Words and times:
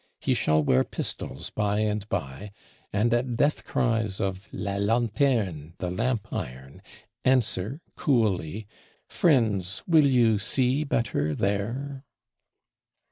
He 0.19 0.33
shall 0.33 0.63
wear 0.63 0.83
pistols 0.83 1.51
by 1.51 1.81
and 1.81 2.09
by; 2.09 2.53
and 2.91 3.13
at 3.13 3.37
death 3.37 3.63
cries 3.63 4.19
of 4.19 4.49
"La 4.51 4.77
lanterne, 4.77 5.73
The 5.77 5.91
Lamp 5.91 6.33
iron!" 6.33 6.81
answer 7.23 7.81
coolly, 7.95 8.65
"Friends, 9.07 9.83
will 9.85 10.07
you 10.07 10.39
see 10.39 10.83
better 10.83 11.35
there?" 11.35 12.03